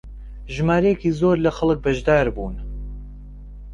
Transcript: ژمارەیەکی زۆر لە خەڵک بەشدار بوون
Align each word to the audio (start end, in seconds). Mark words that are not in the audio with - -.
ژمارەیەکی 0.55 1.15
زۆر 1.19 1.37
لە 1.45 1.51
خەڵک 1.57 1.79
بەشدار 1.85 2.27
بوون 2.35 2.55